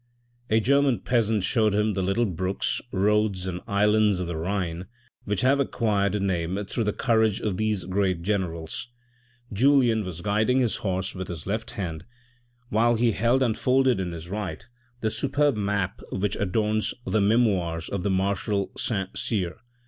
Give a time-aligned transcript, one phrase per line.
[0.49, 4.87] A German peasant showed him the little brooks, roads and islands of the Rhine,
[5.25, 8.87] which have acquired a name through the courage of these great generals.
[9.53, 12.03] Julien was guiding his horse with his left hand,
[12.69, 14.65] while he held unfolded in his right
[15.01, 19.57] the superb map which adorns the Memoirs of the Marshal Saint Cyr.